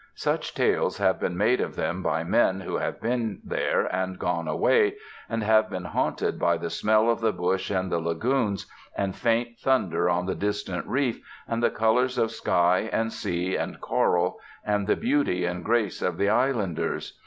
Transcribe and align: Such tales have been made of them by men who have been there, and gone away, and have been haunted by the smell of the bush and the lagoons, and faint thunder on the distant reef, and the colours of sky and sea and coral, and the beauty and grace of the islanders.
Such 0.15 0.55
tales 0.55 0.97
have 0.97 1.19
been 1.19 1.37
made 1.37 1.61
of 1.61 1.75
them 1.75 2.01
by 2.01 2.23
men 2.23 2.61
who 2.61 2.77
have 2.77 2.99
been 2.99 3.39
there, 3.45 3.85
and 3.95 4.17
gone 4.17 4.47
away, 4.47 4.95
and 5.29 5.43
have 5.43 5.69
been 5.69 5.85
haunted 5.85 6.39
by 6.39 6.57
the 6.57 6.71
smell 6.71 7.07
of 7.11 7.19
the 7.21 7.31
bush 7.31 7.69
and 7.69 7.91
the 7.91 7.99
lagoons, 7.99 8.65
and 8.97 9.15
faint 9.15 9.59
thunder 9.59 10.09
on 10.09 10.25
the 10.25 10.33
distant 10.33 10.87
reef, 10.87 11.21
and 11.47 11.61
the 11.61 11.69
colours 11.69 12.17
of 12.17 12.31
sky 12.31 12.89
and 12.91 13.13
sea 13.13 13.55
and 13.55 13.79
coral, 13.79 14.39
and 14.65 14.87
the 14.87 14.95
beauty 14.95 15.45
and 15.45 15.63
grace 15.63 16.01
of 16.01 16.17
the 16.17 16.29
islanders. 16.29 17.19